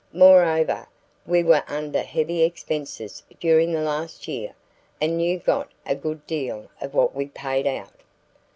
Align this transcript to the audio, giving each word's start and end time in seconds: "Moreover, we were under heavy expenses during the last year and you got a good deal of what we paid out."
"Moreover, 0.13 0.87
we 1.27 1.43
were 1.43 1.61
under 1.67 2.01
heavy 2.01 2.41
expenses 2.41 3.21
during 3.39 3.71
the 3.71 3.83
last 3.83 4.27
year 4.27 4.55
and 4.99 5.21
you 5.21 5.37
got 5.37 5.69
a 5.85 5.93
good 5.93 6.25
deal 6.25 6.71
of 6.81 6.95
what 6.95 7.13
we 7.13 7.27
paid 7.27 7.67
out." 7.67 7.93